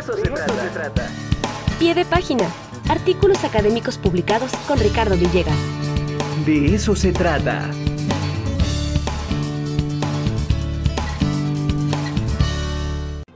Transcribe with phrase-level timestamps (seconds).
[0.00, 0.62] eso, se, trata.
[0.62, 1.10] se trata.
[1.78, 2.48] Pie de página.
[2.88, 5.56] Artículos académicos publicados con Ricardo Villegas.
[6.44, 7.70] De eso se trata.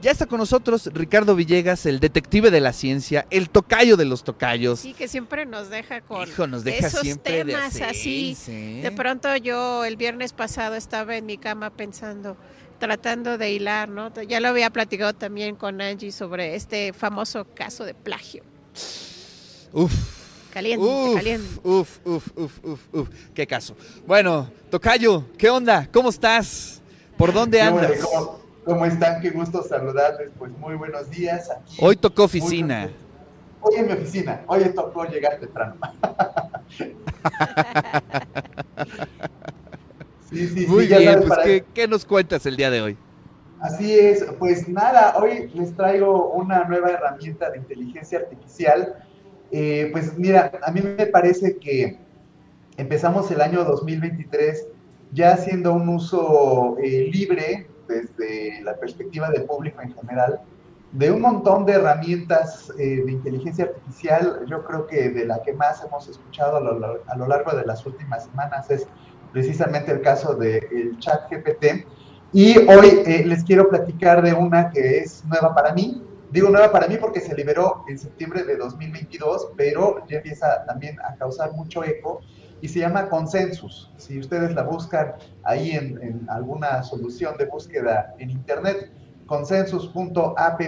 [0.01, 4.23] Ya está con nosotros Ricardo Villegas, el detective de la ciencia, el tocayo de los
[4.23, 4.79] tocayos.
[4.79, 8.37] Sí, que siempre nos deja con Hijo, nos deja esos siempre de temas así.
[8.83, 12.37] De pronto yo el viernes pasado estaba en mi cama pensando,
[12.79, 14.11] tratando de hilar, ¿no?
[14.23, 18.43] Ya lo había platicado también con Angie sobre este famoso caso de plagio.
[19.73, 19.93] Uf.
[20.51, 21.59] Caliente, Uf, caliente.
[21.63, 23.75] uf, uf, uf, uf, uf, qué caso.
[24.07, 25.87] Bueno, Tocayo, ¿qué onda?
[25.91, 26.81] ¿Cómo estás?
[27.17, 27.91] ¿Por dónde andas?
[27.99, 29.21] ¿Cómo, cómo están?
[29.21, 30.31] Qué gusto saludarles.
[30.39, 31.49] Pues muy buenos días.
[31.51, 32.89] Aquí, Hoy tocó oficina.
[33.59, 34.43] Hoy en mi oficina.
[34.47, 35.75] Hoy tocó llegar temprano.
[40.35, 42.81] sí, sí, Muy sí, bien, sabes, pues para- ¿qué, qué nos cuentas el día de
[42.81, 42.97] hoy?
[43.59, 48.93] Así es, pues nada, hoy les traigo una nueva herramienta de inteligencia artificial.
[49.51, 51.97] Eh, pues mira, a mí me parece que
[52.77, 54.67] empezamos el año 2023
[55.11, 60.41] ya haciendo un uso eh, libre desde la perspectiva del público en general
[60.91, 64.41] de un montón de herramientas eh, de inteligencia artificial.
[64.47, 67.55] Yo creo que de la que más hemos escuchado a lo, lar- a lo largo
[67.55, 68.87] de las últimas semanas es
[69.35, 71.85] precisamente el caso del chat GPT.
[72.31, 76.01] Y hoy eh, les quiero platicar de una que es nueva para mí.
[76.31, 80.97] Digo nueva para mí porque se liberó en septiembre de 2022, pero ya empieza también
[81.01, 82.21] a causar mucho eco
[82.61, 83.91] y se llama Consensus.
[83.97, 88.89] Si ustedes la buscan ahí en, alguna solución de búsqueda en internet,
[89.25, 90.61] consensus.app,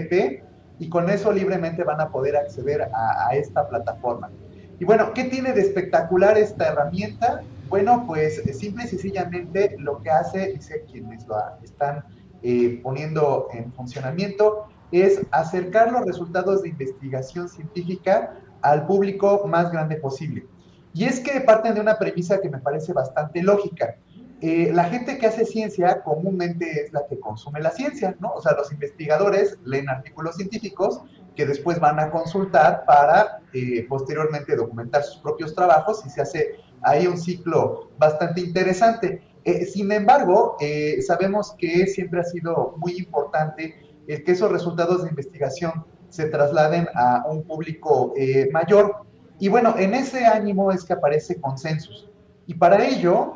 [0.80, 4.30] y con eso libremente van a poder acceder a esta plataforma.
[4.78, 7.44] Y bueno, ¿qué tiene de espectacular esta herramienta?
[7.70, 12.04] Bueno, pues eh, simple y sencillamente lo que hace, dice quienes lo están
[12.42, 19.98] eh, poniendo en funcionamiento, es acercar los resultados de investigación científica al público más grande
[19.98, 20.48] posible.
[20.94, 23.98] Y es que parten de una premisa que me parece bastante lógica.
[24.40, 28.32] Eh, la gente que hace ciencia comúnmente es la que consume la ciencia, ¿no?
[28.34, 31.02] O sea, los investigadores leen artículos científicos
[31.36, 33.42] que después van a consultar para
[33.90, 39.22] posteriormente documentar sus propios trabajos y se hace ahí un ciclo bastante interesante.
[39.44, 43.76] Eh, sin embargo, eh, sabemos que siempre ha sido muy importante
[44.08, 49.06] que esos resultados de investigación se trasladen a un público eh, mayor.
[49.38, 52.10] Y bueno, en ese ánimo es que aparece consensus.
[52.46, 53.34] Y para ello,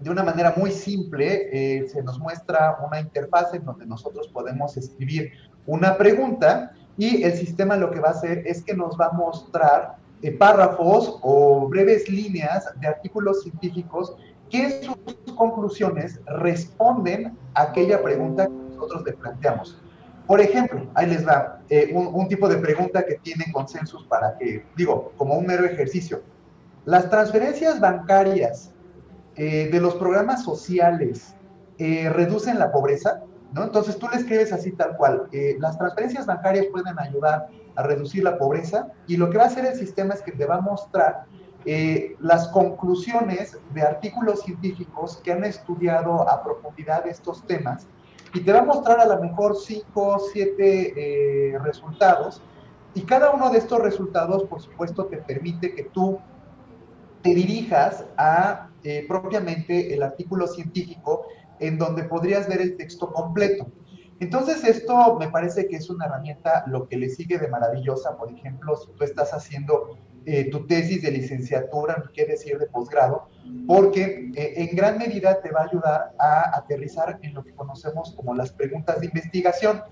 [0.00, 5.32] de una manera muy simple, se nos muestra una interfaz en donde nosotros podemos escribir
[5.66, 9.12] una pregunta y el sistema lo que va a hacer es que nos va a
[9.12, 9.96] mostrar
[10.38, 14.16] párrafos o breves líneas de artículos científicos
[14.50, 19.78] que sus conclusiones responden a aquella pregunta que nosotros le planteamos.
[20.26, 24.64] Por ejemplo, ahí les va eh, un, tipo de pregunta que tiene consensus para que,
[24.74, 26.22] digo, como un mero ejercicio.
[26.86, 28.72] Las transferencias bancarias
[29.36, 31.34] eh, de los programas sociales
[31.78, 33.22] eh, reducen la pobreza,
[33.54, 33.62] ¿no?
[33.62, 38.24] Entonces tú le escribes así tal cual, eh, las transferencias bancarias pueden ayudar a reducir
[38.24, 40.60] la pobreza y lo que va a hacer el sistema es que te va a
[40.60, 41.24] mostrar
[41.64, 47.86] eh, las conclusiones de artículos científicos que han estudiado a profundidad estos temas
[48.34, 50.92] y te va a mostrar a lo mejor cinco o siete
[51.54, 52.42] eh, resultados
[52.92, 56.18] y cada uno de estos resultados, por supuesto, te permite que tú
[57.22, 61.26] te dirijas a eh, propiamente el artículo científico
[61.58, 63.66] en donde podrías ver el texto completo.
[64.20, 68.30] Entonces esto me parece que es una herramienta lo que le sigue de maravillosa, por
[68.30, 69.96] ejemplo, si tú estás haciendo
[70.26, 73.28] eh, tu tesis de licenciatura, ni qué decir de posgrado,
[73.66, 78.12] porque eh, en gran medida te va a ayudar a aterrizar en lo que conocemos
[78.14, 79.82] como las preguntas de investigación.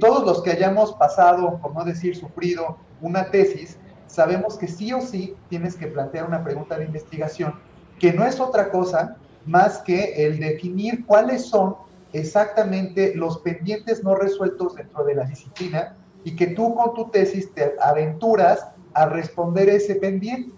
[0.00, 5.00] Todos los que hayamos pasado, por no decir sufrido, una tesis, sabemos que sí o
[5.00, 7.54] sí tienes que plantear una pregunta de investigación
[7.98, 9.16] que no es otra cosa
[9.46, 11.76] más que el definir cuáles son
[12.12, 17.52] exactamente los pendientes no resueltos dentro de la disciplina y que tú con tu tesis
[17.52, 20.52] te aventuras a responder ese pendiente.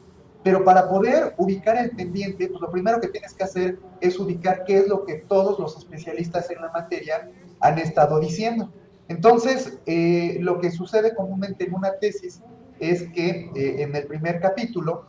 [0.45, 4.65] Pero para poder ubicar el pendiente, pues lo primero que tienes que hacer es ubicar
[4.65, 7.29] qué es lo que todos los especialistas en la materia
[7.61, 8.71] han estado diciendo.
[9.09, 12.43] Entonces, eh, lo que sucede comúnmente en una tesis
[12.79, 15.07] es que eh, en el primer capítulo,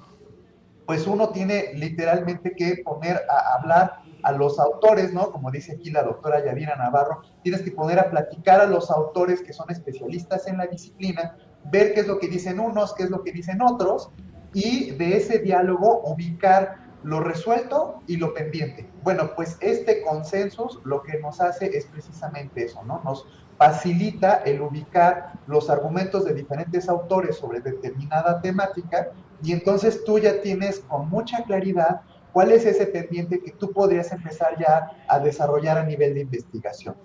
[0.87, 5.31] pues uno tiene literalmente que poner a hablar a los autores, ¿no?
[5.31, 9.41] Como dice aquí la doctora Yadira Navarro, tienes que poner a platicar a los autores
[9.41, 13.09] que son especialistas en la disciplina, ver qué es lo que dicen unos, qué es
[13.09, 14.09] lo que dicen otros,
[14.53, 18.89] y de ese diálogo ubicar lo resuelto y lo pendiente.
[19.03, 23.01] Bueno, pues este consensus lo que nos hace es precisamente eso, ¿no?
[23.03, 29.11] Nos facilita el ubicar los argumentos de diferentes autores sobre determinada temática
[29.41, 32.01] y entonces tú ya tienes con mucha claridad
[32.31, 36.95] cuál es ese pendiente que tú podrías empezar ya a desarrollar a nivel de investigación.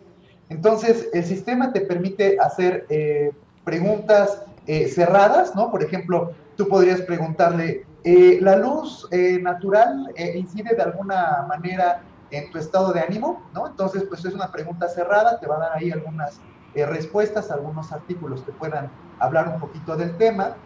[0.48, 3.32] Entonces, el sistema te permite hacer eh,
[3.64, 5.70] preguntas eh, cerradas, ¿no?
[5.70, 9.08] Por ejemplo, tú podrías preguntarle, eh, ¿la luz
[9.40, 13.48] natural incide de alguna manera en tu estado de ánimo?
[13.54, 13.68] ¿no?
[13.68, 16.44] Entonces, pues es una pregunta cerrada, te va a dar ahí algunas
[16.74, 20.58] respuestas, algunos artículos que puedan hablar un poquito del tema.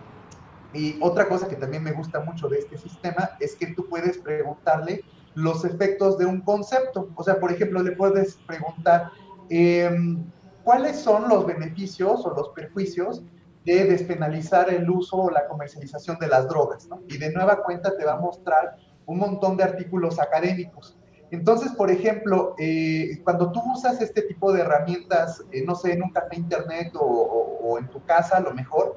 [0.76, 4.19] Y otra cosa que también me gusta mucho de este sistema es que tú puedes
[4.19, 5.02] preguntarle
[5.34, 7.08] los efectos de un concepto.
[7.14, 9.11] O sea, por ejemplo, le puedes preguntar
[9.49, 10.25] em,
[10.64, 13.23] cuáles son los beneficios o los perjuicios
[13.64, 16.88] de despenalizar el uso o la comercialización de las drogas.
[17.08, 18.76] Y de nueva cuenta te va a mostrar
[19.06, 20.96] un montón de artículos académicos.
[21.31, 26.02] Entonces, por ejemplo, eh, cuando tú usas este tipo de herramientas, eh, no sé, en
[26.02, 28.96] un café internet o, en tu casa, a lo mejor,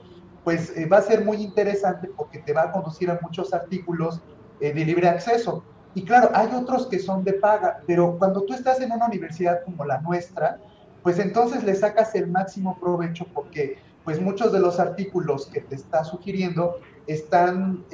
[0.50, 4.20] pues eh, va a ser muy interesante porque te va a conducir a muchos artículos
[4.60, 5.64] de libre acceso.
[5.94, 9.64] Y claro, hay otros que son de paga, pero cuando tú estás en una universidad
[9.64, 10.60] como la nuestra,
[11.04, 15.76] pues entonces le sacas el máximo provecho porque pues muchos de los artículos que te
[15.76, 17.86] está sugiriendo están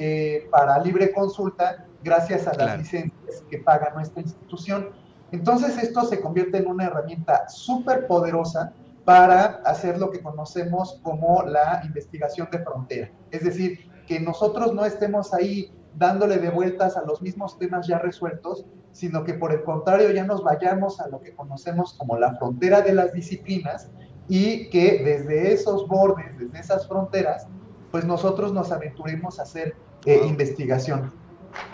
[0.50, 4.92] para libre consulta gracias a las licencias que paga nuestra institución.
[5.34, 8.72] Entonces esto se convierte en una herramienta súper poderosa
[9.06, 13.12] para hacer lo que conocemos como la investigación de frontera.
[13.32, 18.00] Es decir, que nosotros no estemos ahí dándole de vueltas a los mismos temas ya
[18.00, 22.36] resueltos, sino que por el contrario ya nos vayamos a lo que conocemos como la
[22.36, 23.90] frontera de las disciplinas
[24.28, 27.48] y que desde esos bordes, desde esas fronteras,
[27.92, 29.76] pues nosotros nos aventuremos a hacer
[30.06, 31.14] eh, investigación.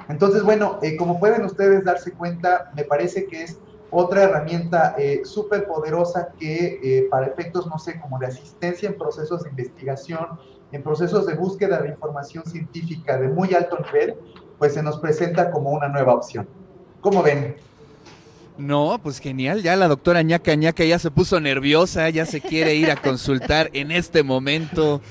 [0.09, 3.59] Entonces, bueno, eh, como pueden ustedes darse cuenta, me parece que es
[3.91, 8.97] otra herramienta eh, súper poderosa que eh, para efectos, no sé, como de asistencia en
[8.97, 10.39] procesos de investigación,
[10.71, 14.15] en procesos de búsqueda de información científica de muy alto nivel,
[14.57, 16.47] pues se nos presenta como una nueva opción.
[17.01, 17.57] ¿Cómo ven?
[18.57, 22.75] No, pues genial, ya la doctora ñaca ñaca ya se puso nerviosa, ya se quiere
[22.75, 25.01] ir a consultar en este momento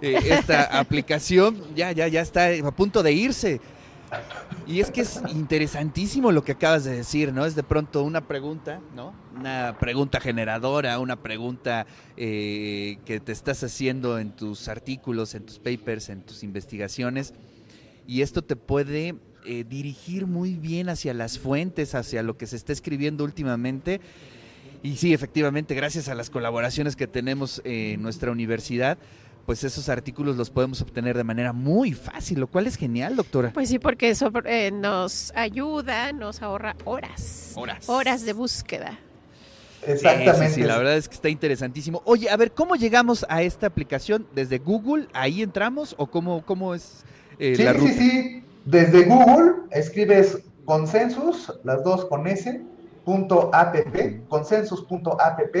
[0.00, 3.60] esta aplicación, ya, ya, ya está a punto de irse.
[4.66, 7.46] Y es que es interesantísimo lo que acabas de decir, ¿no?
[7.46, 9.14] Es de pronto una pregunta, ¿no?
[9.34, 15.58] Una pregunta generadora, una pregunta eh, que te estás haciendo en tus artículos, en tus
[15.58, 17.32] papers, en tus investigaciones.
[18.06, 19.14] Y esto te puede
[19.46, 24.00] eh, dirigir muy bien hacia las fuentes, hacia lo que se está escribiendo últimamente.
[24.82, 28.98] Y sí, efectivamente, gracias a las colaboraciones que tenemos en nuestra universidad,
[29.48, 33.50] pues esos artículos los podemos obtener de manera muy fácil, lo cual es genial, doctora.
[33.54, 37.52] Pues sí, porque eso eh, nos ayuda, nos ahorra horas.
[37.54, 37.88] Horas.
[37.88, 38.98] Horas de búsqueda.
[39.86, 40.50] Exactamente.
[40.50, 42.02] Sí, la verdad es que está interesantísimo.
[42.04, 44.26] Oye, a ver, ¿cómo llegamos a esta aplicación?
[44.34, 45.08] ¿Desde Google?
[45.14, 45.94] ¿Ahí entramos?
[45.96, 47.06] ¿O cómo, cómo es
[47.38, 47.92] eh, sí, la ruta?
[47.92, 52.60] Sí, sí, Desde Google escribes consensus, las dos con S,
[53.06, 53.74] punto app,
[54.28, 55.56] consensus.app,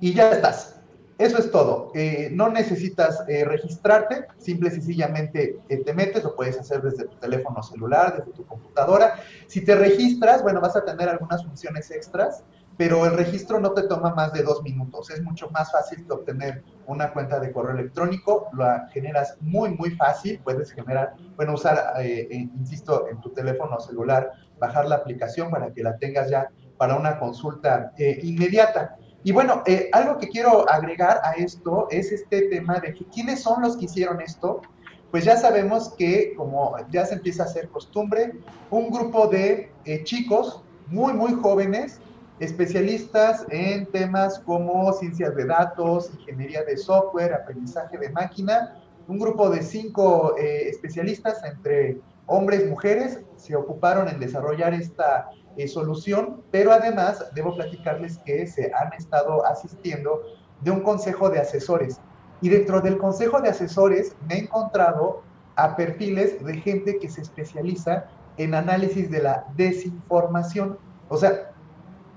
[0.00, 0.81] y ya estás.
[1.22, 1.92] Eso es todo.
[1.94, 7.06] Eh, no necesitas eh, registrarte, simple y sencillamente eh, te metes, lo puedes hacer desde
[7.06, 9.14] tu teléfono celular, desde tu computadora.
[9.46, 12.42] Si te registras, bueno, vas a tener algunas funciones extras,
[12.76, 15.10] pero el registro no te toma más de dos minutos.
[15.10, 19.92] Es mucho más fácil que obtener una cuenta de correo electrónico, la generas muy, muy
[19.92, 20.40] fácil.
[20.42, 25.96] Puedes generar, bueno, usar, insisto, en tu teléfono celular, bajar la aplicación para que la
[25.98, 28.96] tengas ya para una consulta inmediata.
[29.24, 33.62] Y bueno, eh, algo que quiero agregar a esto es este tema de quiénes son
[33.62, 34.62] los que hicieron esto.
[35.10, 38.32] Pues ya sabemos que, como ya se empieza a hacer costumbre,
[38.70, 42.00] un grupo de eh, chicos muy, muy jóvenes,
[42.40, 49.50] especialistas en temas como ciencias de datos, ingeniería de software, aprendizaje de máquina, un grupo
[49.50, 56.42] de cinco eh, especialistas entre hombres y mujeres se ocuparon en desarrollar esta eh, solución,
[56.50, 60.22] pero además debo platicarles que se han estado asistiendo
[60.60, 62.00] de un consejo de asesores.
[62.40, 65.22] Y dentro del consejo de asesores me he encontrado
[65.56, 68.06] a perfiles de gente que se especializa
[68.36, 70.78] en análisis de la desinformación.
[71.08, 71.52] O sea,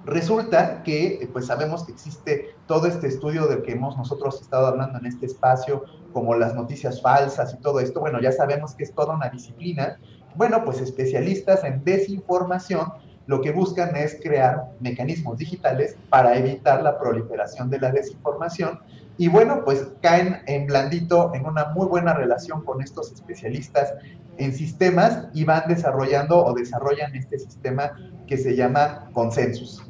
[0.06, 5.00] resulta que pues sabemos que existe todo este estudio del que hemos nosotros estado hablando
[5.00, 8.00] en este espacio, como las noticias falsas y todo esto.
[8.00, 10.00] Bueno, ya sabemos que es toda una disciplina.
[10.36, 12.94] Bueno, pues especialistas en desinformación
[13.28, 18.80] lo que buscan es crear mecanismos digitales para evitar la proliferación de la desinformación.
[19.18, 23.94] Y bueno, pues caen en blandito, en una muy buena relación con estos especialistas
[24.38, 27.92] en sistemas y van desarrollando o desarrollan este sistema
[28.28, 29.82] que se llama consensus.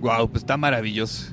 [0.00, 1.32] Wow, pues está maravilloso.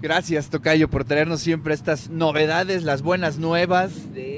[0.00, 4.35] Gracias, Tocayo, por traernos siempre estas novedades, las buenas nuevas de...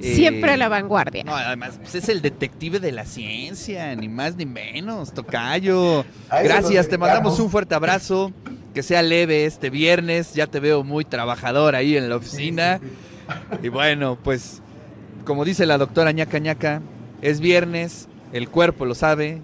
[0.00, 1.24] eh, Siempre a la vanguardia.
[1.24, 6.04] No, además, pues es el detective de la ciencia, ni más ni menos, Tocayo.
[6.30, 8.32] Gracias, te mandamos un fuerte abrazo,
[8.74, 12.80] que sea leve este viernes, ya te veo muy trabajador ahí en la oficina.
[13.62, 14.62] Y bueno, pues,
[15.24, 16.80] como dice la doctora ñaca ñaca,
[17.20, 19.42] es viernes, el cuerpo lo sabe,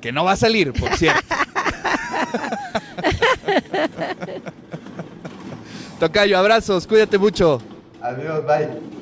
[0.00, 1.20] que no va a salir, por cierto.
[5.98, 7.60] Tocayo, abrazos, cuídate mucho.
[8.00, 8.99] Adiós, bye.